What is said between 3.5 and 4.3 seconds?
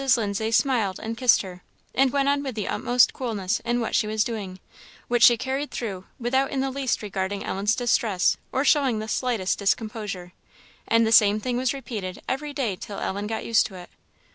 in what she was